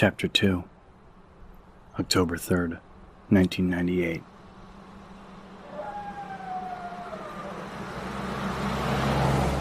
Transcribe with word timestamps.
Chapter 0.00 0.28
2 0.28 0.62
October 1.98 2.36
3rd, 2.36 2.78
1998 3.30 4.22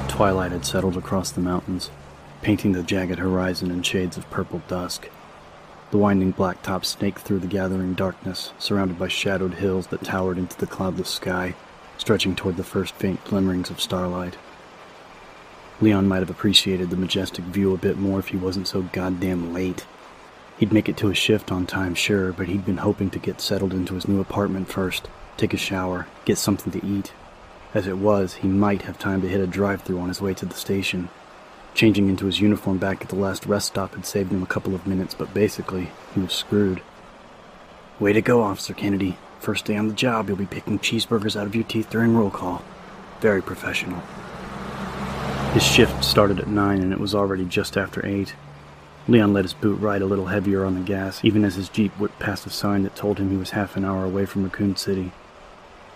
Twilight 0.07 0.51
had 0.51 0.63
settled 0.63 0.95
across 0.95 1.31
the 1.31 1.41
mountains, 1.41 1.89
painting 2.43 2.73
the 2.73 2.83
jagged 2.83 3.17
horizon 3.17 3.71
in 3.71 3.81
shades 3.81 4.15
of 4.15 4.29
purple 4.29 4.61
dusk. 4.67 5.09
The 5.89 5.97
winding 5.97 6.33
blacktop 6.33 6.85
snaked 6.85 7.21
through 7.21 7.39
the 7.39 7.47
gathering 7.47 7.95
darkness, 7.95 8.53
surrounded 8.59 8.99
by 8.99 9.07
shadowed 9.07 9.55
hills 9.55 9.87
that 9.87 10.03
towered 10.03 10.37
into 10.37 10.55
the 10.59 10.67
cloudless 10.67 11.09
sky, 11.09 11.55
stretching 11.97 12.35
toward 12.35 12.57
the 12.57 12.63
first 12.63 12.93
faint 12.93 13.25
glimmerings 13.25 13.71
of 13.71 13.81
starlight. 13.81 14.37
Leon 15.81 16.07
might 16.07 16.19
have 16.19 16.29
appreciated 16.29 16.91
the 16.91 16.95
majestic 16.95 17.43
view 17.45 17.73
a 17.73 17.77
bit 17.79 17.97
more 17.97 18.19
if 18.19 18.27
he 18.27 18.37
wasn't 18.37 18.67
so 18.67 18.83
goddamn 18.83 19.51
late. 19.51 19.87
He'd 20.57 20.73
make 20.73 20.89
it 20.89 20.97
to 20.97 21.07
his 21.07 21.17
shift 21.17 21.51
on 21.51 21.67
time, 21.67 21.93
sure, 21.93 22.31
but 22.31 22.47
he'd 22.47 22.65
been 22.65 22.77
hoping 22.77 23.09
to 23.11 23.19
get 23.19 23.41
settled 23.41 23.73
into 23.73 23.93
his 23.93 24.07
new 24.07 24.19
apartment 24.19 24.67
first, 24.67 25.07
take 25.37 25.53
a 25.53 25.57
shower, 25.57 26.07
get 26.25 26.37
something 26.37 26.71
to 26.71 26.85
eat. 26.85 27.13
As 27.73 27.85
it 27.85 27.97
was, 27.97 28.35
he 28.35 28.47
might 28.47 28.83
have 28.83 28.97
time 28.97 29.21
to 29.21 29.27
hit 29.27 29.39
a 29.39 29.45
drive 29.45 29.83
through 29.83 29.99
on 29.99 30.07
his 30.07 30.21
way 30.21 30.33
to 30.33 30.45
the 30.45 30.55
station. 30.55 31.09
Changing 31.75 32.09
into 32.09 32.25
his 32.25 32.39
uniform 32.39 32.79
back 32.79 33.03
at 33.03 33.09
the 33.09 33.15
last 33.15 33.45
rest 33.45 33.67
stop 33.67 33.93
had 33.93 34.05
saved 34.05 34.31
him 34.31 34.41
a 34.41 34.47
couple 34.47 34.73
of 34.73 34.87
minutes, 34.87 35.13
but 35.13 35.31
basically, 35.33 35.91
he 36.15 36.21
was 36.21 36.33
screwed. 36.33 36.81
Way 37.99 38.13
to 38.13 38.21
go, 38.21 38.41
Officer 38.41 38.73
Kennedy. 38.73 39.17
First 39.39 39.65
day 39.65 39.75
on 39.75 39.87
the 39.87 39.93
job, 39.93 40.27
you'll 40.27 40.37
be 40.37 40.47
picking 40.47 40.79
cheeseburgers 40.79 41.39
out 41.39 41.45
of 41.45 41.53
your 41.53 41.65
teeth 41.65 41.91
during 41.91 42.15
roll 42.15 42.31
call. 42.31 42.63
Very 43.21 43.43
professional. 43.43 44.01
His 45.53 45.63
shift 45.63 46.03
started 46.03 46.39
at 46.39 46.47
9 46.47 46.81
and 46.81 46.91
it 46.91 46.99
was 46.99 47.13
already 47.13 47.45
just 47.45 47.77
after 47.77 48.03
8. 48.05 48.33
Leon 49.09 49.31
let 49.31 49.45
his 49.45 49.53
boot 49.53 49.79
ride 49.79 50.01
a 50.01 50.05
little 50.05 50.25
heavier 50.25 50.65
on 50.65 50.75
the 50.75 50.81
gas, 50.81 51.23
even 51.23 51.45
as 51.45 51.55
his 51.55 51.69
Jeep 51.69 51.93
whipped 51.93 52.19
past 52.19 52.45
a 52.45 52.49
sign 52.49 52.83
that 52.83 52.95
told 52.95 53.19
him 53.19 53.29
he 53.29 53.37
was 53.37 53.51
half 53.51 53.77
an 53.77 53.85
hour 53.85 54.03
away 54.03 54.25
from 54.25 54.43
Raccoon 54.43 54.75
City. 54.75 55.13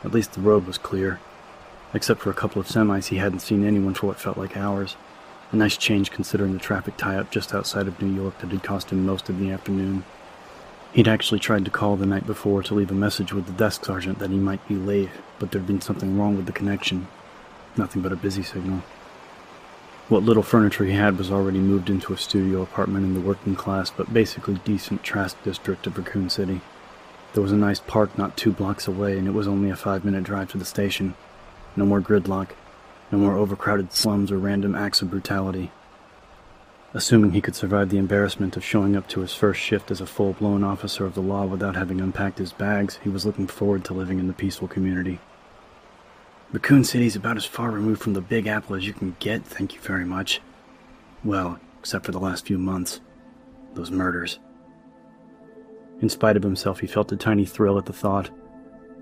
At 0.03 0.13
least 0.13 0.31
the 0.31 0.41
road 0.41 0.65
was 0.65 0.77
clear. 0.77 1.19
Except 1.93 2.21
for 2.21 2.29
a 2.29 2.33
couple 2.33 2.61
of 2.61 2.67
semis, 2.67 3.07
he 3.07 3.17
hadn't 3.17 3.39
seen 3.39 3.65
anyone 3.65 3.95
for 3.95 4.07
what 4.07 4.19
felt 4.19 4.37
like 4.37 4.55
hours. 4.55 4.95
A 5.51 5.57
nice 5.57 5.75
change 5.75 6.09
considering 6.09 6.53
the 6.53 6.59
traffic 6.59 6.95
tie-up 6.95 7.31
just 7.31 7.53
outside 7.53 7.85
of 7.85 8.01
New 8.01 8.13
York 8.13 8.39
that 8.39 8.51
had 8.51 8.63
cost 8.63 8.91
him 8.91 9.05
most 9.05 9.27
of 9.27 9.39
the 9.39 9.51
afternoon. 9.51 10.05
He'd 10.93 11.09
actually 11.09 11.39
tried 11.39 11.65
to 11.65 11.71
call 11.71 11.97
the 11.97 12.05
night 12.05 12.25
before 12.25 12.63
to 12.63 12.73
leave 12.73 12.91
a 12.91 12.95
message 12.95 13.33
with 13.33 13.45
the 13.45 13.51
desk 13.51 13.83
sergeant 13.83 14.19
that 14.19 14.29
he 14.29 14.37
might 14.37 14.65
be 14.69 14.75
late, 14.75 15.09
but 15.37 15.51
there'd 15.51 15.67
been 15.67 15.81
something 15.81 16.17
wrong 16.17 16.37
with 16.37 16.45
the 16.45 16.53
connection. 16.53 17.07
Nothing 17.75 18.01
but 18.01 18.13
a 18.13 18.17
busy 18.17 18.43
signal. 18.43 18.83
What 20.11 20.23
little 20.23 20.43
furniture 20.43 20.83
he 20.83 20.91
had 20.91 21.17
was 21.17 21.31
already 21.31 21.59
moved 21.59 21.89
into 21.89 22.11
a 22.11 22.17
studio 22.17 22.61
apartment 22.61 23.05
in 23.05 23.13
the 23.13 23.21
working 23.21 23.55
class 23.55 23.89
but 23.89 24.13
basically 24.13 24.55
decent 24.65 25.03
trash 25.03 25.31
district 25.45 25.87
of 25.87 25.97
Raccoon 25.97 26.29
City. 26.29 26.59
There 27.31 27.41
was 27.41 27.53
a 27.53 27.55
nice 27.55 27.79
park 27.79 28.17
not 28.17 28.35
two 28.35 28.51
blocks 28.51 28.89
away, 28.89 29.17
and 29.17 29.25
it 29.25 29.31
was 29.31 29.47
only 29.47 29.69
a 29.69 29.75
five 29.77 30.03
minute 30.03 30.25
drive 30.25 30.51
to 30.51 30.57
the 30.57 30.65
station. 30.65 31.15
No 31.77 31.85
more 31.85 32.01
gridlock, 32.01 32.49
no 33.09 33.19
more 33.19 33.37
overcrowded 33.37 33.93
slums 33.93 34.33
or 34.33 34.37
random 34.37 34.75
acts 34.75 35.01
of 35.01 35.09
brutality. 35.09 35.71
Assuming 36.93 37.31
he 37.31 37.39
could 37.39 37.55
survive 37.55 37.87
the 37.87 37.97
embarrassment 37.97 38.57
of 38.57 38.65
showing 38.65 38.97
up 38.97 39.07
to 39.07 39.21
his 39.21 39.33
first 39.33 39.61
shift 39.61 39.91
as 39.91 40.01
a 40.01 40.05
full 40.05 40.33
blown 40.33 40.61
officer 40.61 41.05
of 41.05 41.13
the 41.13 41.21
law 41.21 41.45
without 41.45 41.77
having 41.77 42.01
unpacked 42.01 42.37
his 42.37 42.51
bags, 42.51 42.99
he 43.01 43.07
was 43.07 43.25
looking 43.25 43.47
forward 43.47 43.85
to 43.85 43.93
living 43.93 44.19
in 44.19 44.27
the 44.27 44.33
peaceful 44.33 44.67
community. 44.67 45.21
Raccoon 46.51 46.83
City 46.83 47.05
is 47.05 47.15
about 47.15 47.37
as 47.37 47.45
far 47.45 47.71
removed 47.71 48.01
from 48.01 48.11
the 48.11 48.19
Big 48.19 48.45
Apple 48.45 48.75
as 48.75 48.85
you 48.85 48.91
can 48.91 49.15
get, 49.19 49.45
thank 49.45 49.73
you 49.73 49.79
very 49.79 50.03
much. 50.03 50.41
Well, 51.23 51.61
except 51.79 52.05
for 52.05 52.11
the 52.11 52.19
last 52.19 52.45
few 52.45 52.57
months. 52.57 52.99
Those 53.73 53.89
murders. 53.89 54.37
In 56.01 56.09
spite 56.09 56.35
of 56.35 56.43
himself, 56.43 56.81
he 56.81 56.87
felt 56.87 57.13
a 57.13 57.15
tiny 57.15 57.45
thrill 57.45 57.77
at 57.77 57.85
the 57.85 57.93
thought. 57.93 58.29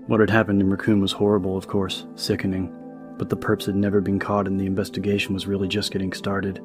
What 0.06 0.20
had 0.20 0.30
happened 0.30 0.60
in 0.60 0.70
Raccoon 0.70 1.00
was 1.00 1.10
horrible, 1.10 1.56
of 1.56 1.66
course, 1.66 2.06
sickening, 2.14 2.72
but 3.18 3.28
the 3.28 3.36
perps 3.36 3.66
had 3.66 3.74
never 3.74 4.00
been 4.00 4.20
caught 4.20 4.46
and 4.46 4.60
the 4.60 4.66
investigation 4.66 5.34
was 5.34 5.48
really 5.48 5.66
just 5.66 5.90
getting 5.90 6.12
started. 6.12 6.58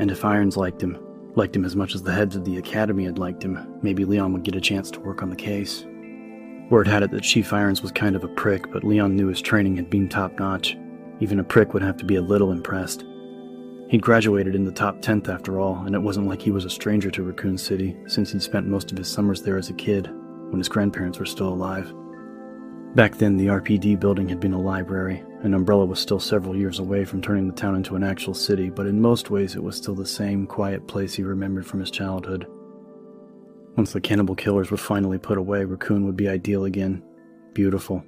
And 0.00 0.10
if 0.10 0.24
Irons 0.24 0.56
liked 0.56 0.82
him, 0.82 0.98
liked 1.36 1.54
him 1.54 1.64
as 1.64 1.76
much 1.76 1.94
as 1.94 2.02
the 2.02 2.12
heads 2.12 2.34
of 2.34 2.44
the 2.44 2.58
Academy 2.58 3.04
had 3.04 3.20
liked 3.20 3.44
him, 3.44 3.78
maybe 3.80 4.04
Leon 4.04 4.32
would 4.32 4.42
get 4.42 4.56
a 4.56 4.60
chance 4.60 4.90
to 4.90 5.00
work 5.00 5.22
on 5.22 5.30
the 5.30 5.36
case. 5.36 5.86
Word 6.68 6.88
had 6.88 7.04
it 7.04 7.12
that 7.12 7.22
Chief 7.22 7.52
Irons 7.52 7.80
was 7.80 7.92
kind 7.92 8.16
of 8.16 8.24
a 8.24 8.28
prick, 8.28 8.70
but 8.72 8.82
Leon 8.82 9.14
knew 9.14 9.28
his 9.28 9.40
training 9.40 9.76
had 9.76 9.88
been 9.88 10.08
top 10.08 10.36
notch. 10.38 10.76
Even 11.20 11.38
a 11.38 11.44
prick 11.44 11.72
would 11.72 11.82
have 11.82 11.96
to 11.98 12.04
be 12.04 12.16
a 12.16 12.22
little 12.22 12.50
impressed. 12.50 13.04
He'd 13.88 14.02
graduated 14.02 14.56
in 14.56 14.64
the 14.64 14.72
top 14.72 15.00
10th 15.00 15.28
after 15.28 15.60
all, 15.60 15.76
and 15.86 15.94
it 15.94 16.02
wasn't 16.02 16.26
like 16.26 16.42
he 16.42 16.50
was 16.50 16.64
a 16.64 16.70
stranger 16.70 17.08
to 17.12 17.22
Raccoon 17.22 17.56
City, 17.56 17.96
since 18.08 18.32
he'd 18.32 18.42
spent 18.42 18.66
most 18.66 18.90
of 18.90 18.98
his 18.98 19.06
summers 19.06 19.42
there 19.42 19.56
as 19.56 19.70
a 19.70 19.74
kid, 19.74 20.10
when 20.50 20.58
his 20.58 20.68
grandparents 20.68 21.20
were 21.20 21.24
still 21.24 21.48
alive. 21.48 21.94
Back 22.96 23.16
then, 23.16 23.36
the 23.36 23.46
RPD 23.46 24.00
building 24.00 24.28
had 24.28 24.40
been 24.40 24.54
a 24.54 24.60
library, 24.60 25.22
and 25.42 25.54
Umbrella 25.54 25.84
was 25.84 26.00
still 26.00 26.18
several 26.18 26.56
years 26.56 26.80
away 26.80 27.04
from 27.04 27.22
turning 27.22 27.46
the 27.46 27.54
town 27.54 27.76
into 27.76 27.94
an 27.94 28.02
actual 28.02 28.34
city, 28.34 28.70
but 28.70 28.86
in 28.86 29.00
most 29.00 29.30
ways 29.30 29.54
it 29.54 29.62
was 29.62 29.76
still 29.76 29.94
the 29.94 30.04
same 30.04 30.48
quiet 30.48 30.88
place 30.88 31.14
he 31.14 31.22
remembered 31.22 31.66
from 31.66 31.78
his 31.78 31.92
childhood. 31.92 32.48
Once 33.76 33.92
the 33.92 34.00
cannibal 34.00 34.34
killers 34.34 34.70
were 34.70 34.76
finally 34.76 35.18
put 35.18 35.36
away, 35.36 35.64
Raccoon 35.64 36.06
would 36.06 36.16
be 36.16 36.28
ideal 36.28 36.64
again. 36.64 37.02
Beautiful. 37.52 38.02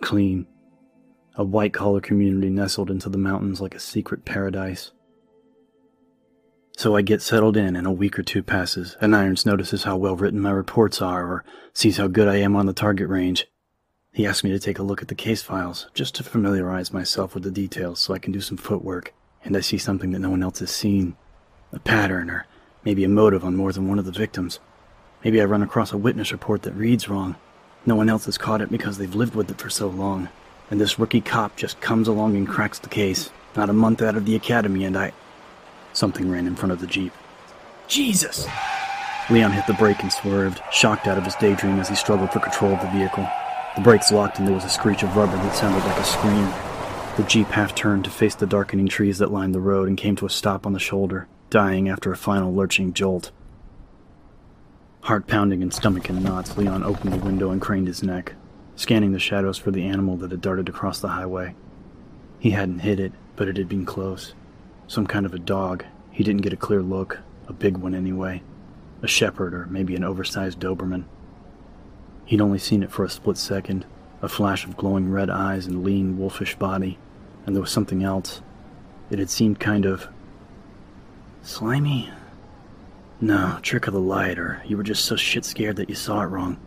Clean. 0.00 0.46
A 1.36 1.44
white 1.44 1.72
collar 1.72 2.00
community 2.00 2.50
nestled 2.50 2.90
into 2.90 3.08
the 3.08 3.18
mountains 3.18 3.60
like 3.60 3.74
a 3.74 3.80
secret 3.80 4.24
paradise. 4.24 4.90
So 6.76 6.96
I 6.96 7.02
get 7.02 7.22
settled 7.22 7.56
in, 7.56 7.76
and 7.76 7.86
a 7.86 7.92
week 7.92 8.18
or 8.18 8.22
two 8.22 8.42
passes, 8.42 8.96
and 9.00 9.14
Irons 9.14 9.46
notices 9.46 9.84
how 9.84 9.96
well 9.96 10.16
written 10.16 10.40
my 10.40 10.50
reports 10.50 11.00
are, 11.00 11.24
or 11.24 11.44
sees 11.72 11.98
how 11.98 12.08
good 12.08 12.26
I 12.26 12.36
am 12.36 12.56
on 12.56 12.66
the 12.66 12.72
target 12.72 13.08
range. 13.08 13.46
He 14.12 14.26
asks 14.26 14.42
me 14.42 14.50
to 14.50 14.58
take 14.58 14.78
a 14.78 14.82
look 14.82 15.00
at 15.00 15.08
the 15.08 15.14
case 15.14 15.42
files, 15.42 15.88
just 15.94 16.14
to 16.16 16.24
familiarize 16.24 16.92
myself 16.92 17.34
with 17.34 17.44
the 17.44 17.50
details 17.50 18.00
so 18.00 18.12
I 18.12 18.18
can 18.18 18.32
do 18.32 18.40
some 18.40 18.56
footwork, 18.56 19.14
and 19.44 19.56
I 19.56 19.60
see 19.60 19.78
something 19.78 20.10
that 20.10 20.18
no 20.18 20.30
one 20.30 20.42
else 20.42 20.58
has 20.58 20.70
seen. 20.70 21.16
A 21.72 21.78
pattern, 21.78 22.28
or 22.28 22.46
maybe 22.84 23.04
a 23.04 23.08
motive 23.08 23.44
on 23.44 23.56
more 23.56 23.72
than 23.72 23.88
one 23.88 23.98
of 23.98 24.04
the 24.04 24.12
victims. 24.12 24.58
Maybe 25.24 25.40
I 25.40 25.44
run 25.44 25.62
across 25.62 25.92
a 25.92 25.98
witness 25.98 26.32
report 26.32 26.62
that 26.62 26.72
reads 26.72 27.08
wrong. 27.08 27.36
No 27.86 27.94
one 27.94 28.08
else 28.08 28.24
has 28.24 28.38
caught 28.38 28.60
it 28.60 28.70
because 28.70 28.98
they've 28.98 29.14
lived 29.14 29.34
with 29.34 29.50
it 29.50 29.60
for 29.60 29.70
so 29.70 29.88
long. 29.88 30.28
And 30.70 30.80
this 30.80 30.98
rookie 30.98 31.20
cop 31.20 31.56
just 31.56 31.80
comes 31.80 32.08
along 32.08 32.36
and 32.36 32.48
cracks 32.48 32.78
the 32.78 32.88
case. 32.88 33.30
Not 33.54 33.70
a 33.70 33.74
month 33.74 34.02
out 34.02 34.16
of 34.16 34.24
the 34.24 34.34
academy, 34.34 34.84
and 34.84 34.96
I. 34.96 35.12
Something 35.92 36.30
ran 36.30 36.46
in 36.46 36.56
front 36.56 36.72
of 36.72 36.80
the 36.80 36.86
Jeep. 36.86 37.12
Jesus! 37.86 38.48
Leon 39.30 39.52
hit 39.52 39.66
the 39.66 39.74
brake 39.74 40.02
and 40.02 40.12
swerved, 40.12 40.60
shocked 40.72 41.06
out 41.06 41.18
of 41.18 41.24
his 41.24 41.36
daydream 41.36 41.78
as 41.78 41.88
he 41.88 41.94
struggled 41.94 42.32
for 42.32 42.40
control 42.40 42.72
of 42.72 42.80
the 42.80 42.90
vehicle. 42.90 43.28
The 43.76 43.82
brakes 43.82 44.10
locked 44.10 44.38
and 44.38 44.48
there 44.48 44.54
was 44.54 44.64
a 44.64 44.68
screech 44.68 45.02
of 45.02 45.16
rubber 45.16 45.36
that 45.36 45.54
sounded 45.54 45.84
like 45.86 45.98
a 45.98 46.04
scream. 46.04 46.52
The 47.16 47.24
Jeep 47.28 47.48
half 47.48 47.74
turned 47.74 48.04
to 48.04 48.10
face 48.10 48.34
the 48.34 48.46
darkening 48.46 48.88
trees 48.88 49.18
that 49.18 49.30
lined 49.30 49.54
the 49.54 49.60
road 49.60 49.88
and 49.88 49.96
came 49.96 50.16
to 50.16 50.26
a 50.26 50.30
stop 50.30 50.66
on 50.66 50.72
the 50.72 50.78
shoulder, 50.78 51.28
dying 51.50 51.88
after 51.88 52.10
a 52.10 52.16
final 52.16 52.52
lurching 52.52 52.92
jolt. 52.92 53.30
Heart 55.02 55.26
pounding 55.26 55.64
and 55.64 55.74
stomach 55.74 56.08
in 56.08 56.22
knots, 56.22 56.56
Leon 56.56 56.84
opened 56.84 57.12
the 57.12 57.24
window 57.24 57.50
and 57.50 57.60
craned 57.60 57.88
his 57.88 58.04
neck, 58.04 58.34
scanning 58.76 59.10
the 59.10 59.18
shadows 59.18 59.58
for 59.58 59.72
the 59.72 59.84
animal 59.84 60.16
that 60.18 60.30
had 60.30 60.40
darted 60.40 60.68
across 60.68 61.00
the 61.00 61.08
highway. 61.08 61.56
He 62.38 62.50
hadn't 62.50 62.78
hit 62.78 63.00
it, 63.00 63.12
but 63.34 63.48
it 63.48 63.56
had 63.56 63.68
been 63.68 63.84
close. 63.84 64.32
Some 64.86 65.08
kind 65.08 65.26
of 65.26 65.34
a 65.34 65.40
dog. 65.40 65.84
He 66.12 66.22
didn't 66.22 66.42
get 66.42 66.52
a 66.52 66.56
clear 66.56 66.82
look, 66.82 67.18
a 67.48 67.52
big 67.52 67.78
one 67.78 67.96
anyway. 67.96 68.42
A 69.02 69.08
shepherd 69.08 69.54
or 69.54 69.66
maybe 69.66 69.96
an 69.96 70.04
oversized 70.04 70.60
Doberman. 70.60 71.04
He'd 72.24 72.40
only 72.40 72.58
seen 72.58 72.84
it 72.84 72.92
for 72.92 73.04
a 73.04 73.10
split 73.10 73.38
second, 73.38 73.84
a 74.22 74.28
flash 74.28 74.64
of 74.64 74.76
glowing 74.76 75.10
red 75.10 75.30
eyes 75.30 75.66
and 75.66 75.82
lean, 75.82 76.16
wolfish 76.16 76.54
body, 76.54 76.96
and 77.44 77.56
there 77.56 77.60
was 77.60 77.72
something 77.72 78.04
else. 78.04 78.40
It 79.10 79.18
had 79.18 79.30
seemed 79.30 79.58
kind 79.58 79.84
of 79.84 80.06
slimy, 81.42 82.08
no, 83.22 83.60
trick 83.62 83.86
of 83.86 83.94
the 83.94 84.00
light, 84.00 84.36
or 84.36 84.60
you 84.66 84.76
were 84.76 84.82
just 84.82 85.04
so 85.04 85.14
shit 85.14 85.44
scared 85.44 85.76
that 85.76 85.88
you 85.88 85.94
saw 85.94 86.22
it 86.22 86.26
wrong. 86.26 86.58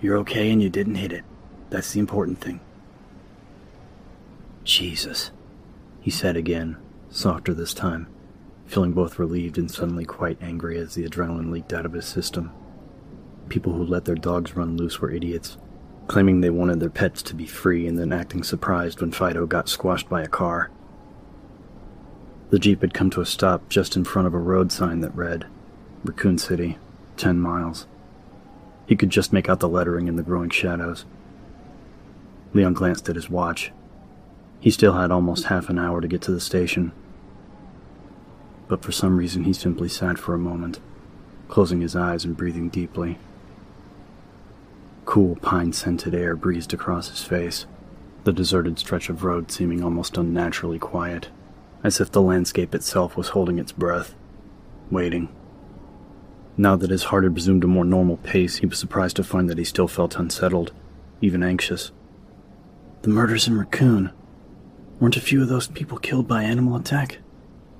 You're 0.00 0.18
okay 0.18 0.48
and 0.52 0.62
you 0.62 0.70
didn't 0.70 0.94
hit 0.94 1.12
it. 1.12 1.24
That's 1.70 1.92
the 1.92 1.98
important 1.98 2.38
thing. 2.38 2.60
Jesus, 4.62 5.32
he 6.00 6.08
said 6.08 6.36
again, 6.36 6.76
softer 7.10 7.52
this 7.52 7.74
time, 7.74 8.06
feeling 8.64 8.92
both 8.92 9.18
relieved 9.18 9.58
and 9.58 9.68
suddenly 9.68 10.04
quite 10.04 10.40
angry 10.40 10.78
as 10.78 10.94
the 10.94 11.04
adrenaline 11.04 11.50
leaked 11.50 11.72
out 11.72 11.84
of 11.84 11.94
his 11.94 12.06
system. 12.06 12.52
People 13.48 13.72
who 13.72 13.84
let 13.84 14.04
their 14.04 14.14
dogs 14.14 14.54
run 14.54 14.76
loose 14.76 15.00
were 15.00 15.10
idiots, 15.10 15.58
claiming 16.06 16.42
they 16.42 16.50
wanted 16.50 16.78
their 16.78 16.90
pets 16.90 17.22
to 17.22 17.34
be 17.34 17.46
free 17.46 17.88
and 17.88 17.98
then 17.98 18.12
acting 18.12 18.44
surprised 18.44 19.00
when 19.00 19.10
Fido 19.10 19.46
got 19.46 19.68
squashed 19.68 20.08
by 20.08 20.22
a 20.22 20.28
car. 20.28 20.70
The 22.50 22.60
Jeep 22.60 22.82
had 22.82 22.94
come 22.94 23.10
to 23.10 23.20
a 23.20 23.26
stop 23.26 23.68
just 23.68 23.96
in 23.96 24.04
front 24.04 24.28
of 24.28 24.34
a 24.34 24.38
road 24.38 24.70
sign 24.70 25.00
that 25.00 25.14
read, 25.16 25.46
Raccoon 26.04 26.38
City, 26.38 26.78
ten 27.16 27.38
miles. 27.40 27.86
He 28.86 28.96
could 28.96 29.10
just 29.10 29.32
make 29.32 29.48
out 29.48 29.60
the 29.60 29.68
lettering 29.68 30.08
in 30.08 30.16
the 30.16 30.22
growing 30.22 30.50
shadows. 30.50 31.04
Leon 32.52 32.74
glanced 32.74 33.08
at 33.08 33.16
his 33.16 33.30
watch. 33.30 33.72
He 34.58 34.70
still 34.70 34.94
had 34.94 35.10
almost 35.10 35.44
half 35.44 35.68
an 35.68 35.78
hour 35.78 36.00
to 36.00 36.08
get 36.08 36.20
to 36.22 36.32
the 36.32 36.40
station. 36.40 36.92
But 38.68 38.82
for 38.82 38.92
some 38.92 39.16
reason, 39.16 39.44
he 39.44 39.52
simply 39.52 39.88
sat 39.88 40.18
for 40.18 40.34
a 40.34 40.38
moment, 40.38 40.80
closing 41.48 41.80
his 41.80 41.94
eyes 41.94 42.24
and 42.24 42.36
breathing 42.36 42.68
deeply. 42.68 43.18
Cool, 45.04 45.36
pine 45.36 45.72
scented 45.72 46.14
air 46.14 46.34
breezed 46.34 46.74
across 46.74 47.10
his 47.10 47.22
face, 47.22 47.66
the 48.24 48.32
deserted 48.32 48.78
stretch 48.78 49.08
of 49.08 49.24
road 49.24 49.50
seeming 49.50 49.82
almost 49.82 50.16
unnaturally 50.16 50.78
quiet, 50.78 51.28
as 51.84 52.00
if 52.00 52.10
the 52.10 52.22
landscape 52.22 52.74
itself 52.74 53.16
was 53.16 53.30
holding 53.30 53.58
its 53.58 53.72
breath, 53.72 54.14
waiting. 54.90 55.28
Now 56.56 56.76
that 56.76 56.90
his 56.90 57.04
heart 57.04 57.24
had 57.24 57.34
resumed 57.34 57.64
a 57.64 57.66
more 57.66 57.84
normal 57.84 58.18
pace, 58.18 58.56
he 58.56 58.66
was 58.66 58.78
surprised 58.78 59.16
to 59.16 59.24
find 59.24 59.48
that 59.48 59.58
he 59.58 59.64
still 59.64 59.88
felt 59.88 60.16
unsettled, 60.16 60.72
even 61.22 61.42
anxious. 61.42 61.92
The 63.02 63.08
murders 63.08 63.48
in 63.48 63.56
Raccoon. 63.56 64.12
Weren't 65.00 65.16
a 65.16 65.20
few 65.20 65.42
of 65.42 65.48
those 65.48 65.66
people 65.66 65.98
killed 65.98 66.28
by 66.28 66.42
animal 66.42 66.76
attack? 66.76 67.18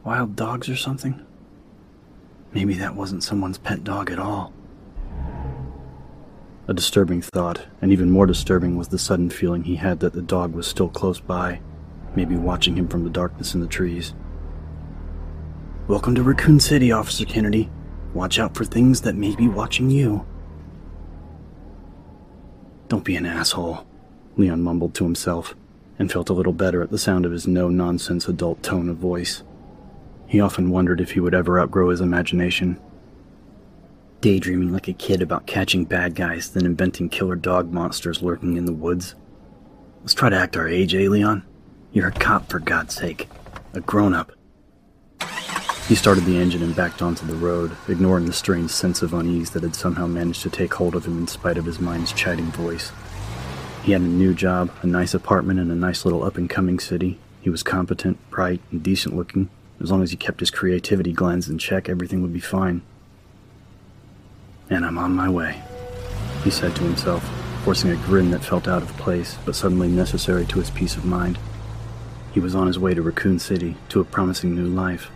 Wild 0.04 0.34
dogs 0.34 0.69
or 0.69 0.76
something? 0.76 1.24
Maybe 2.52 2.74
that 2.74 2.96
wasn't 2.96 3.22
someone's 3.22 3.58
pet 3.58 3.84
dog 3.84 4.10
at 4.10 4.19
all. 4.19 4.52
A 6.66 6.74
disturbing 6.74 7.20
thought, 7.20 7.66
and 7.82 7.92
even 7.92 8.10
more 8.10 8.26
disturbing 8.26 8.76
was 8.76 8.88
the 8.88 8.98
sudden 8.98 9.28
feeling 9.28 9.64
he 9.64 9.76
had 9.76 10.00
that 10.00 10.14
the 10.14 10.22
dog 10.22 10.54
was 10.54 10.66
still 10.66 10.88
close 10.88 11.20
by, 11.20 11.60
maybe 12.16 12.36
watching 12.36 12.76
him 12.76 12.88
from 12.88 13.04
the 13.04 13.10
darkness 13.10 13.54
in 13.54 13.60
the 13.60 13.66
trees. 13.66 14.14
Welcome 15.88 16.14
to 16.14 16.22
Raccoon 16.22 16.58
City, 16.58 16.90
Officer 16.90 17.26
Kennedy. 17.26 17.69
Watch 18.14 18.38
out 18.38 18.54
for 18.54 18.64
things 18.64 19.00
that 19.02 19.14
may 19.14 19.34
be 19.34 19.48
watching 19.48 19.90
you. 19.90 20.26
Don't 22.88 23.04
be 23.04 23.16
an 23.16 23.26
asshole, 23.26 23.86
Leon 24.36 24.62
mumbled 24.62 24.94
to 24.94 25.04
himself, 25.04 25.54
and 25.98 26.12
felt 26.12 26.28
a 26.28 26.34
little 26.34 26.52
better 26.52 26.82
at 26.82 26.90
the 26.90 26.98
sound 26.98 27.24
of 27.24 27.32
his 27.32 27.46
no 27.46 27.68
nonsense 27.68 28.28
adult 28.28 28.62
tone 28.62 28.88
of 28.88 28.98
voice. 28.98 29.42
He 30.26 30.40
often 30.40 30.70
wondered 30.70 31.00
if 31.00 31.12
he 31.12 31.20
would 31.20 31.34
ever 31.34 31.58
outgrow 31.58 31.90
his 31.90 32.00
imagination 32.00 32.78
daydreaming 34.22 34.72
like 34.72 34.88
a 34.88 34.92
kid 34.94 35.20
about 35.20 35.46
catching 35.46 35.84
bad 35.84 36.14
guys, 36.14 36.50
then 36.50 36.64
inventing 36.64 37.10
killer 37.10 37.36
dog 37.36 37.70
monsters 37.72 38.22
lurking 38.22 38.56
in 38.56 38.64
the 38.64 38.72
woods. 38.72 39.14
Let's 40.00 40.14
try 40.14 40.30
to 40.30 40.36
act 40.36 40.56
our 40.56 40.66
age, 40.66 40.94
eh, 40.94 41.08
Leon? 41.08 41.44
You're 41.92 42.08
a 42.08 42.12
cop, 42.12 42.48
for 42.48 42.58
God's 42.58 42.94
sake. 42.94 43.28
A 43.74 43.80
grown 43.80 44.14
up. 44.14 44.32
He 45.88 45.96
started 45.96 46.25
the 46.25 46.38
engine 46.38 46.62
and 46.62 46.76
backed 46.76 47.02
onto 47.02 47.26
the 47.26 47.34
road, 47.34 47.76
ignoring 47.88 48.26
the 48.26 48.32
strange 48.32 48.70
sense 48.70 49.02
of 49.02 49.12
unease 49.12 49.50
that 49.50 49.64
had 49.64 49.75
somehow 49.75 50.06
managed 50.06 50.43
to 50.43 50.50
take 50.50 50.75
hold 50.75 50.94
of 50.94 51.05
him 51.05 51.19
in 51.19 51.26
spite 51.26 51.58
of 51.58 51.64
his 51.64 51.81
mind's 51.81 52.12
chiding 52.12 52.46
voice. 52.46 52.93
He 53.82 53.93
had 53.93 54.00
a 54.00 54.05
new 54.05 54.32
job, 54.32 54.70
a 54.82 54.87
nice 54.87 55.12
apartment 55.12 55.58
in 55.58 55.70
a 55.70 55.75
nice 55.75 56.05
little 56.05 56.23
up 56.23 56.37
and 56.37 56.49
coming 56.49 56.79
city. 56.79 57.19
He 57.40 57.50
was 57.50 57.64
competent, 57.64 58.19
bright, 58.31 58.61
and 58.70 58.81
decent 58.81 59.17
looking. 59.17 59.50
As 59.81 59.90
long 59.90 60.02
as 60.05 60.12
he 60.12 60.17
kept 60.17 60.38
his 60.38 60.52
creativity 60.52 61.12
glands 61.12 61.49
in 61.49 61.58
check, 61.58 61.88
everything 61.88 62.23
would 62.23 62.32
be 62.32 62.40
fine. 62.40 62.82
And 64.70 64.87
I'm 64.87 64.99
on 64.99 65.17
my 65.17 65.29
way, 65.29 65.61
he 66.44 66.50
said 66.50 66.76
to 66.76 66.84
himself, 66.84 67.29
forcing 67.64 67.90
a 67.90 67.96
grin 67.96 68.31
that 68.31 68.44
felt 68.44 68.69
out 68.69 68.82
of 68.82 68.96
place 68.96 69.37
but 69.44 69.56
suddenly 69.56 69.88
necessary 69.88 70.46
to 70.46 70.61
his 70.61 70.70
peace 70.70 70.96
of 70.96 71.05
mind. 71.05 71.38
He 72.32 72.40
was 72.40 72.55
on 72.55 72.69
his 72.69 72.79
way 72.79 72.94
to 72.94 73.02
Raccoon 73.02 73.40
City, 73.40 73.76
to 73.88 74.00
a 74.00 74.05
promising 74.05 74.55
new 74.55 74.67
life. 74.67 75.11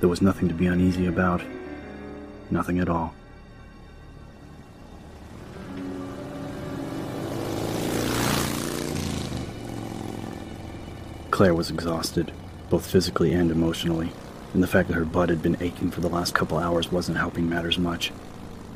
There 0.00 0.08
was 0.08 0.22
nothing 0.22 0.48
to 0.48 0.54
be 0.54 0.66
uneasy 0.66 1.06
about. 1.06 1.42
Nothing 2.50 2.78
at 2.78 2.88
all. 2.88 3.14
Claire 11.30 11.54
was 11.54 11.70
exhausted, 11.70 12.32
both 12.70 12.86
physically 12.86 13.32
and 13.32 13.50
emotionally, 13.50 14.10
and 14.54 14.62
the 14.62 14.66
fact 14.66 14.88
that 14.88 14.94
her 14.94 15.04
butt 15.04 15.28
had 15.28 15.42
been 15.42 15.56
aching 15.60 15.90
for 15.90 16.00
the 16.00 16.08
last 16.08 16.34
couple 16.34 16.58
hours 16.58 16.90
wasn't 16.90 17.18
helping 17.18 17.48
matters 17.48 17.78
much. 17.78 18.12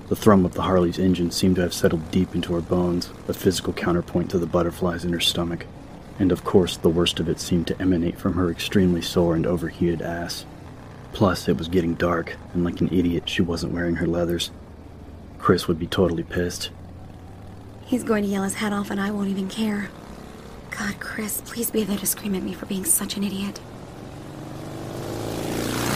The 0.08 0.16
thrum 0.16 0.44
of 0.44 0.54
the 0.54 0.62
Harley's 0.62 0.98
engine 0.98 1.30
seemed 1.30 1.56
to 1.56 1.62
have 1.62 1.72
settled 1.72 2.10
deep 2.10 2.34
into 2.34 2.54
her 2.54 2.60
bones, 2.60 3.10
a 3.26 3.32
physical 3.32 3.72
counterpoint 3.72 4.30
to 4.30 4.38
the 4.38 4.46
butterflies 4.46 5.04
in 5.04 5.12
her 5.12 5.20
stomach. 5.20 5.66
And 6.18 6.30
of 6.30 6.44
course, 6.44 6.76
the 6.76 6.88
worst 6.88 7.18
of 7.18 7.28
it 7.28 7.40
seemed 7.40 7.66
to 7.68 7.80
emanate 7.80 8.18
from 8.18 8.34
her 8.34 8.50
extremely 8.50 9.02
sore 9.02 9.34
and 9.34 9.46
overheated 9.46 10.02
ass. 10.02 10.44
Plus, 11.12 11.48
it 11.48 11.58
was 11.58 11.68
getting 11.68 11.94
dark, 11.94 12.36
and 12.54 12.64
like 12.64 12.80
an 12.80 12.88
idiot, 12.92 13.28
she 13.28 13.42
wasn't 13.42 13.72
wearing 13.72 13.96
her 13.96 14.06
leathers. 14.06 14.50
Chris 15.38 15.68
would 15.68 15.78
be 15.78 15.86
totally 15.86 16.22
pissed. 16.22 16.70
He's 17.84 18.04
going 18.04 18.22
to 18.22 18.28
yell 18.28 18.44
his 18.44 18.54
head 18.54 18.72
off, 18.72 18.90
and 18.90 19.00
I 19.00 19.10
won't 19.10 19.28
even 19.28 19.48
care. 19.48 19.90
God, 20.70 20.98
Chris, 21.00 21.42
please 21.44 21.70
be 21.70 21.84
there 21.84 21.98
to 21.98 22.06
scream 22.06 22.34
at 22.34 22.42
me 22.42 22.54
for 22.54 22.66
being 22.66 22.84
such 22.84 23.16
an 23.16 23.24
idiot. 23.24 23.60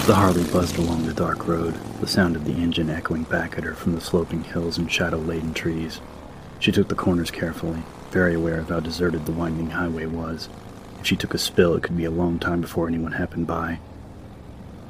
The 0.06 0.14
Harley 0.14 0.44
buzzed 0.44 0.78
along 0.78 1.06
the 1.06 1.14
dark 1.14 1.48
road, 1.48 1.74
the 2.00 2.06
sound 2.06 2.36
of 2.36 2.44
the 2.44 2.52
engine 2.52 2.90
echoing 2.90 3.24
back 3.24 3.58
at 3.58 3.64
her 3.64 3.74
from 3.74 3.94
the 3.94 4.00
sloping 4.00 4.44
hills 4.44 4.78
and 4.78 4.92
shadow 4.92 5.16
laden 5.18 5.54
trees. 5.54 6.00
She 6.60 6.70
took 6.70 6.88
the 6.88 6.94
corners 6.94 7.30
carefully, 7.30 7.82
very 8.10 8.34
aware 8.34 8.60
of 8.60 8.68
how 8.68 8.80
deserted 8.80 9.26
the 9.26 9.32
winding 9.32 9.70
highway 9.70 10.06
was. 10.06 10.48
If 11.00 11.06
she 11.06 11.16
took 11.16 11.34
a 11.34 11.38
spill, 11.38 11.74
it 11.74 11.82
could 11.82 11.96
be 11.96 12.04
a 12.04 12.10
long 12.10 12.38
time 12.38 12.60
before 12.60 12.86
anyone 12.86 13.12
happened 13.12 13.46
by. 13.46 13.80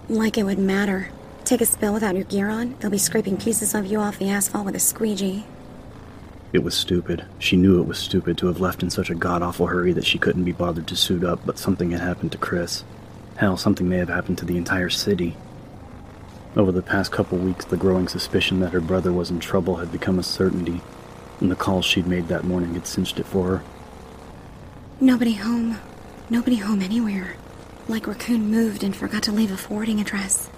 Like 0.09 0.39
it 0.39 0.45
would 0.45 0.59
matter. 0.59 1.11
Take 1.45 1.61
a 1.61 1.67
spill 1.67 1.93
without 1.93 2.15
your 2.15 2.25
gear 2.25 2.49
on, 2.49 2.77
they'll 2.79 2.91
be 2.91 2.99
scraping 2.99 3.37
pieces 3.37 3.75
of 3.75 3.87
you 3.87 3.99
off 3.99 4.19
the 4.19 4.31
asphalt 4.31 4.65
with 4.65 4.77
a 4.77 4.81
squeegee. 4.81 5.45
It 6.53 6.63
was 6.63 6.75
stupid. 6.75 7.25
She 7.41 7.57
knew 7.57 7.81
it 7.81 7.89
was 7.89 7.99
stupid 7.99 8.39
to 8.39 8.47
have 8.47 8.61
left 8.61 8.85
in 8.85 8.91
such 8.91 9.11
a 9.11 9.17
god 9.17 9.43
awful 9.43 9.67
hurry 9.67 9.93
that 9.93 10.07
she 10.07 10.19
couldn't 10.19 10.45
be 10.45 10.53
bothered 10.53 10.87
to 10.87 10.97
suit 10.97 11.25
up, 11.25 11.41
but 11.45 11.59
something 11.59 11.91
had 11.91 12.01
happened 12.01 12.31
to 12.33 12.39
Chris. 12.39 12.85
Hell, 13.37 13.57
something 13.57 13.89
may 13.89 13.99
have 13.99 14.09
happened 14.09 14.39
to 14.39 14.45
the 14.45 14.57
entire 14.57 14.91
city. 14.91 15.37
Over 16.57 16.71
the 16.71 16.83
past 16.83 17.11
couple 17.11 17.37
weeks, 17.39 17.65
the 17.65 17.77
growing 17.77 18.07
suspicion 18.07 18.61
that 18.61 18.73
her 18.73 18.81
brother 18.81 19.13
was 19.13 19.31
in 19.31 19.41
trouble 19.41 19.77
had 19.77 19.91
become 19.91 20.21
a 20.21 20.23
certainty, 20.23 20.81
and 21.41 21.51
the 21.51 21.57
calls 21.57 21.85
she'd 21.85 22.07
made 22.07 22.29
that 22.29 22.45
morning 22.45 22.75
had 22.75 22.87
cinched 22.87 23.19
it 23.19 23.27
for 23.27 23.49
her. 23.49 23.63
Nobody 25.01 25.35
home. 25.35 25.79
Nobody 26.31 26.57
home 26.57 26.81
anywhere. 26.81 27.35
Like 27.89 28.07
Raccoon 28.07 28.51
moved 28.51 28.83
and 28.83 28.95
forgot 28.95 29.23
to 29.25 29.33
leave 29.33 29.53
a 29.53 29.57
forwarding 29.57 30.01
address. 30.01 30.51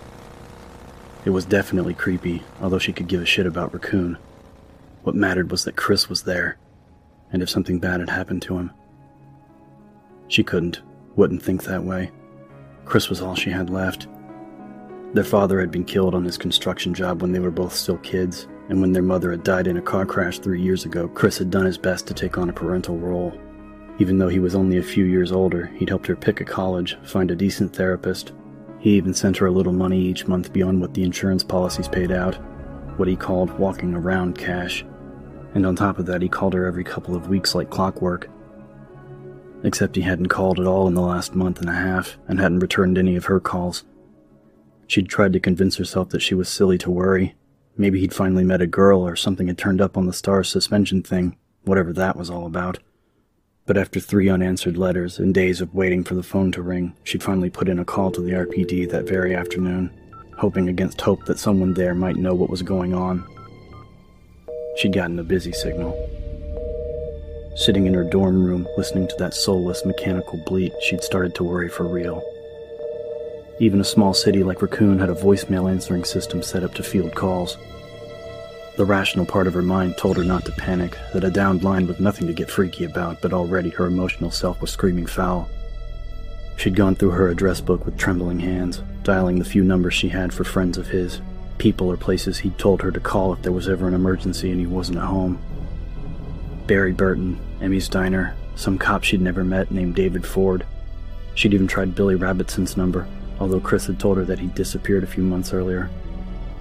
It 1.25 1.31
was 1.31 1.45
definitely 1.45 1.95
creepy, 1.95 2.43
although 2.61 2.79
she 2.79 2.93
could 2.93 3.09
give 3.09 3.21
a 3.21 3.27
shit 3.27 3.47
about 3.47 3.75
Raccoon. 3.75 4.17
What 5.03 5.15
mattered 5.15 5.51
was 5.51 5.65
that 5.65 5.77
Chris 5.77 6.09
was 6.09 6.23
there, 6.23 6.57
and 7.31 7.43
if 7.43 7.51
something 7.51 7.79
bad 7.79 8.01
had 8.01 8.09
happened 8.09 8.43
to 8.43 8.57
him. 8.59 8.71
She 10.29 10.43
couldn't, 10.43 10.81
wouldn't 11.17 11.43
think 11.43 11.65
that 11.65 11.85
way. 11.85 12.11
Chris 12.87 13.11
was 13.11 13.21
all 13.21 13.35
she 13.35 13.51
had 13.51 13.69
left. 13.69 14.07
Their 15.13 15.25
father 15.25 15.61
had 15.61 15.71
been 15.71 15.85
killed 15.85 16.15
on 16.15 16.25
his 16.25 16.39
construction 16.39 16.95
job 16.95 17.21
when 17.21 17.33
they 17.33 17.41
were 17.41 17.51
both 17.51 17.75
still 17.75 17.99
kids, 17.99 18.47
and 18.69 18.81
when 18.81 18.93
their 18.93 19.03
mother 19.03 19.31
had 19.31 19.43
died 19.43 19.67
in 19.67 19.77
a 19.77 19.83
car 19.83 20.07
crash 20.07 20.39
three 20.39 20.63
years 20.63 20.85
ago, 20.85 21.09
Chris 21.09 21.37
had 21.39 21.51
done 21.51 21.67
his 21.67 21.79
best 21.79 22.07
to 22.07 22.15
take 22.15 22.39
on 22.39 22.49
a 22.49 22.53
parental 22.55 22.97
role. 22.97 23.39
Even 23.99 24.19
though 24.19 24.29
he 24.29 24.39
was 24.39 24.55
only 24.55 24.79
a 24.79 24.83
few 24.83 25.05
years 25.05 25.33
older, 25.33 25.67
he'd 25.77 25.89
helped 25.89 26.07
her 26.07 26.17
pick 26.17 26.41
a 26.41 26.45
college, 26.45 26.97
find 27.03 27.31
a 27.31 27.37
decent 27.37 27.75
therapist. 27.75 28.33
He 28.79 28.91
even 28.91 29.13
sent 29.13 29.37
her 29.39 29.47
a 29.47 29.53
little 29.53 29.73
money 29.73 30.01
each 30.01 30.29
month 30.29 30.53
beyond 30.53 30.81
what 30.81 30.95
the 30.95 31.03
insurance 31.03 31.43
policies 31.43 31.89
paid 31.89 32.13
out, 32.13 32.37
what 32.97 33.09
he 33.09 33.17
called 33.17 33.59
walking 33.59 33.95
around 33.95 34.39
cash. 34.39 34.85
And 35.55 35.67
on 35.67 35.75
top 35.75 35.99
of 35.99 36.07
that, 36.07 36.23
he 36.23 36.29
called 36.29 36.55
her 36.55 36.65
every 36.65 36.85
couple 36.85 37.17
of 37.17 37.29
weeks 37.29 37.55
like 37.55 37.71
clockwork, 37.71 38.29
except 39.65 39.97
he 39.97 40.03
hadn't 40.03 40.29
called 40.29 40.61
at 40.61 40.67
all 40.67 40.87
in 40.87 40.95
the 40.95 41.01
last 41.01 41.35
month 41.35 41.61
and 41.61 41.69
a 41.69 41.75
half 41.75 42.19
and 42.29 42.39
hadn't 42.39 42.61
returned 42.61 42.99
any 42.99 43.17
of 43.17 43.25
her 43.25 43.41
calls. 43.41 43.85
She'd 44.87 45.09
tried 45.09 45.33
to 45.33 45.41
convince 45.41 45.77
herself 45.77 46.11
that 46.11 46.23
she 46.23 46.35
was 46.35 46.49
silly 46.49 46.79
to 46.79 46.91
worry. 46.91 47.35
Maybe 47.77 47.99
he'd 47.99 48.15
finally 48.15 48.45
met 48.45 48.63
a 48.63 48.67
girl 48.67 49.01
or 49.01 49.17
something 49.17 49.49
had 49.49 49.59
turned 49.59 49.81
up 49.81 49.97
on 49.97 50.07
the 50.07 50.13
S.T.A.R.S. 50.13 50.49
suspension 50.49 51.03
thing, 51.03 51.37
whatever 51.65 51.93
that 51.93 52.17
was 52.17 52.31
all 52.31 52.47
about. 52.47 52.79
But 53.69 53.77
after 53.77 54.01
three 54.01 54.29
unanswered 54.29 54.77
letters 54.77 55.21
and 55.21 55.33
days 55.33 55.61
of 55.61 55.73
waiting 55.73 56.03
for 56.03 56.17
the 56.17 56.23
phone 56.25 56.51
to 56.53 56.63
ring, 56.63 56.95
she'd 57.05 57.23
finally 57.23 57.51
put 57.51 57.69
in 57.69 57.79
a 57.79 57.85
call 57.85 58.11
to 58.11 58.21
the 58.21 58.33
RPD 58.33 58.91
that 58.91 59.07
very 59.07 59.37
afternoon, 59.37 59.91
hoping 60.37 60.69
against 60.69 61.01
hope 61.01 61.25
that 61.27 61.39
someone 61.39 61.75
there 61.75 61.95
might 61.95 62.17
know 62.17 62.35
what 62.35 62.51
was 62.51 62.63
going 62.63 62.93
on. 62.93 63.25
She'd 64.79 64.95
gotten 64.95 65.21
a 65.21 65.25
busy 65.25 65.53
signal, 65.53 65.95
Sitting 67.59 67.89
in 67.89 67.95
her 67.95 68.05
dorm 68.05 68.45
room, 68.45 68.69
listening 68.77 69.09
to 69.09 69.17
that 69.19 69.35
soulless 69.35 69.85
mechanical 69.85 70.41
bleat, 70.47 70.73
she'd 70.81 71.03
started 71.03 71.35
to 71.35 71.43
worry 71.43 71.69
for 71.69 71.83
real. 71.83 72.23
Even 73.59 73.81
a 73.81 73.85
small 73.85 74.15
city 74.15 74.45
like 74.45 74.63
Raccoon 74.63 75.01
had 75.01 75.11
a 75.11 75.15
voicemail 75.15 75.69
answering 75.69 76.05
system 76.05 76.41
set 76.41 76.63
up 76.63 76.73
to 76.75 76.85
field 76.85 77.17
calls. 77.17 77.57
The 78.79 78.85
rational 78.85 79.27
part 79.27 79.49
of 79.49 79.55
her 79.55 79.63
mind 79.63 79.97
told 79.97 80.17
her 80.19 80.23
not 80.23 80.45
to 80.45 80.53
panic, 80.53 80.97
that 81.13 81.25
a 81.25 81.33
downed 81.33 81.65
line 81.65 81.89
was 81.89 81.99
nothing 81.99 82.29
to 82.29 82.33
get 82.33 82.49
freaky 82.49 82.85
about, 82.85 83.21
but 83.21 83.33
already 83.33 83.71
her 83.71 83.87
emotional 83.87 84.31
self 84.31 84.61
was 84.61 84.71
screaming 84.71 85.07
foul. 85.07 85.49
She'd 86.57 86.77
gone 86.77 86.95
through 86.95 87.11
her 87.11 87.29
address 87.29 87.61
book 87.61 87.85
with 87.85 87.99
trembling 87.99 88.39
hands, 88.39 88.85
dialing 89.03 89.41
the 89.41 89.45
few 89.45 89.65
numbers 89.65 89.95
she 89.95 90.09
had 90.09 90.33
for 90.33 90.45
friends 90.45 90.79
of 90.79 90.87
his, 90.87 91.21
people 91.59 91.89
or 91.89 91.97
places 91.97 92.39
he'd 92.39 92.57
told 92.57 92.81
her 92.83 92.93
to 92.93 93.01
call 93.01 93.33
if 93.33 93.43
there 93.43 93.51
was 93.51 93.69
ever 93.69 93.89
an 93.89 93.95
emergency 93.95 94.53
and 94.53 94.61
he 94.61 94.67
wasn't 94.67 94.99
at 94.99 95.07
home. 95.07 95.41
Barry 96.69 96.93
Burton, 96.93 97.37
Emmy's 97.61 97.89
Diner, 97.89 98.37
some 98.55 98.79
cop 98.79 99.03
she'd 99.03 99.21
never 99.21 99.43
met 99.43 99.73
named 99.73 99.97
David 99.97 100.25
Ford. 100.25 100.65
She'd 101.35 101.53
even 101.53 101.67
tried 101.67 101.97
Billy 101.97 102.15
Rabbitson's 102.15 102.77
number, 102.77 103.09
although 103.41 103.59
Chris 103.59 103.87
had 103.87 103.99
told 103.99 104.19
her 104.19 104.25
that 104.27 104.39
he'd 104.39 104.55
disappeared 104.55 105.03
a 105.03 105.09
few 105.09 105.25
months 105.25 105.53
earlier. 105.53 105.91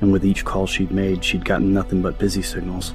And 0.02 0.12
with 0.12 0.26
each 0.26 0.46
call 0.46 0.68
she'd 0.68 0.92
made, 0.92 1.24
she'd 1.24 1.46
gotten 1.46 1.74
nothing 1.74 2.02
but 2.02 2.20
busy 2.20 2.42
signals. 2.42 2.94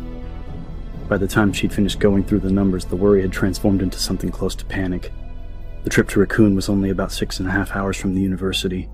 By 1.08 1.18
the 1.18 1.28
time 1.28 1.52
she'd 1.52 1.72
finished 1.72 1.98
going 1.98 2.24
through 2.24 2.40
the 2.40 2.50
numbers, 2.50 2.84
the 2.84 2.96
worry 2.96 3.22
had 3.22 3.32
transformed 3.32 3.82
into 3.82 3.98
something 3.98 4.30
close 4.30 4.54
to 4.54 4.64
panic. 4.64 5.12
The 5.84 5.90
trip 5.90 6.08
to 6.10 6.20
Raccoon 6.20 6.54
was 6.54 6.68
only 6.68 6.90
about 6.90 7.12
six 7.12 7.40
and 7.40 7.48
a 7.48 7.52
half 7.52 7.74
hours 7.74 7.96
from 7.96 8.14
the 8.14 8.20
university. 8.20 8.88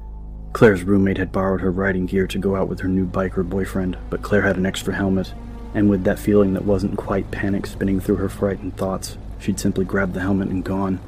Claire's 0.55 0.83
roommate 0.83 1.19
had 1.19 1.31
borrowed 1.31 1.61
her 1.61 1.71
riding 1.71 2.07
gear 2.07 2.27
to 2.27 2.39
go 2.39 2.57
out 2.57 2.69
with 2.69 2.81
her 2.81 2.89
new 2.89 3.07
biker 3.07 3.49
boyfriend, 3.49 3.99
but 4.11 4.23
Claire 4.23 4.43
had 4.43 4.57
an 4.57 4.67
extra 4.67 4.95
helmet, 4.95 5.33
and 5.75 5.91
with 5.91 6.03
that 6.05 6.19
feeling 6.19 6.55
that 6.55 6.65
wasn't 6.65 6.97
quite 6.97 7.31
panic 7.31 7.67
spinning 7.67 8.01
through 8.01 8.17
her 8.17 8.29
frightened 8.29 8.77
thoughts, 8.77 9.19
she'd 9.39 9.61
simply 9.61 9.85
grabbed 9.85 10.15
the 10.15 10.21
helmet 10.21 10.49
and 10.49 10.65
gone. 10.65 10.99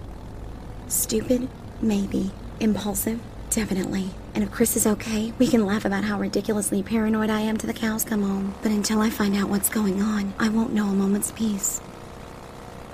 Stupid? 0.88 1.48
Maybe. 1.80 2.30
Impulsive? 2.60 3.20
Definitely. 3.50 4.10
And 4.32 4.44
if 4.44 4.52
Chris 4.52 4.76
is 4.76 4.86
okay, 4.86 5.32
we 5.40 5.48
can 5.48 5.66
laugh 5.66 5.84
about 5.84 6.04
how 6.04 6.20
ridiculously 6.20 6.84
paranoid 6.84 7.30
I 7.30 7.40
am 7.40 7.58
to 7.58 7.66
the 7.66 7.74
cows 7.74 8.04
come 8.04 8.22
home. 8.22 8.54
But 8.62 8.70
until 8.70 9.00
I 9.00 9.10
find 9.10 9.36
out 9.36 9.48
what's 9.48 9.68
going 9.68 10.00
on, 10.00 10.32
I 10.38 10.48
won't 10.48 10.72
know 10.72 10.86
a 10.86 10.92
moment's 10.92 11.32
peace. 11.32 11.80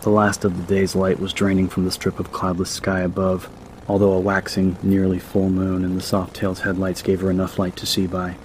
The 0.01 0.11
last 0.11 0.45
of 0.45 0.57
the 0.57 0.75
day's 0.75 0.97
light 0.97 1.21
was 1.21 1.35
draining 1.35 1.69
from 1.69 1.85
the 1.85 1.91
strip 1.91 2.19
of 2.19 2.33
cloudless 2.33 2.71
sky 2.71 3.01
above, 3.01 3.51
although 3.87 4.13
a 4.13 4.21
waxing, 4.21 4.79
nearly 4.83 5.19
full 5.19 5.51
moon 5.51 5.85
in 5.85 5.95
the 5.95 6.03
Softail's 6.03 6.61
headlights 6.61 7.03
gave 7.03 7.21
her 7.21 7.31
enough 7.31 7.59
light 7.59 7.77
to 7.77 7.87
see 7.87 8.07
by. 8.07 8.37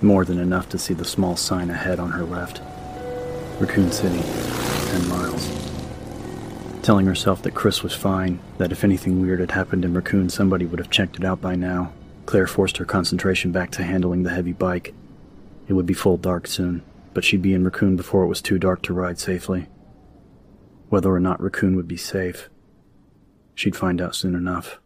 More 0.00 0.24
than 0.24 0.38
enough 0.38 0.70
to 0.70 0.78
see 0.78 0.94
the 0.94 1.04
small 1.04 1.36
sign 1.36 1.68
ahead 1.68 2.00
on 2.00 2.12
her 2.12 2.24
left. 2.24 2.62
Raccoon 3.60 3.92
City, 3.92 4.22
10 4.90 5.08
miles. 5.08 5.61
Telling 6.82 7.06
herself 7.06 7.42
that 7.42 7.54
Chris 7.54 7.84
was 7.84 7.94
fine, 7.94 8.40
that 8.58 8.72
if 8.72 8.82
anything 8.82 9.22
weird 9.22 9.38
had 9.38 9.52
happened 9.52 9.84
in 9.84 9.94
Raccoon, 9.94 10.28
somebody 10.28 10.66
would 10.66 10.80
have 10.80 10.90
checked 10.90 11.16
it 11.16 11.24
out 11.24 11.40
by 11.40 11.54
now, 11.54 11.92
Claire 12.26 12.48
forced 12.48 12.78
her 12.78 12.84
concentration 12.84 13.52
back 13.52 13.70
to 13.72 13.84
handling 13.84 14.24
the 14.24 14.30
heavy 14.30 14.52
bike. 14.52 14.92
It 15.68 15.74
would 15.74 15.86
be 15.86 15.94
full 15.94 16.16
dark 16.16 16.48
soon, 16.48 16.82
but 17.14 17.22
she'd 17.22 17.40
be 17.40 17.54
in 17.54 17.62
Raccoon 17.62 17.94
before 17.94 18.24
it 18.24 18.28
was 18.28 18.42
too 18.42 18.58
dark 18.58 18.82
to 18.82 18.94
ride 18.94 19.20
safely. 19.20 19.68
Whether 20.88 21.14
or 21.14 21.20
not 21.20 21.40
Raccoon 21.40 21.76
would 21.76 21.86
be 21.86 21.96
safe, 21.96 22.50
she'd 23.54 23.76
find 23.76 24.00
out 24.00 24.16
soon 24.16 24.34
enough. 24.34 24.80